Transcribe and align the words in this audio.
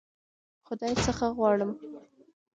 خدای 0.65 0.93
څخه 1.05 1.25
غواړم. 1.37 1.71